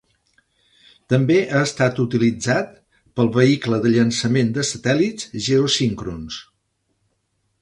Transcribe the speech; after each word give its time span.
També 1.13 1.35
ha 1.57 1.61
estat 1.65 2.01
utilitzat 2.05 2.73
pel 3.19 3.31
vehicle 3.37 3.79
de 3.85 3.95
llançament 3.99 4.53
de 4.57 4.67
satèl·lits 4.73 5.33
geosíncrons. 5.51 6.45